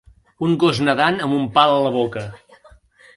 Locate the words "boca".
1.99-2.25